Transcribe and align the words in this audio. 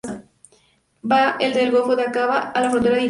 Va 1.11 1.19
del 1.57 1.71
golfo 1.77 1.95
de 2.01 2.07
Áqaba 2.11 2.39
a 2.41 2.65
la 2.65 2.69
frontera 2.69 2.69
con 2.69 2.97
Irak. 2.97 2.99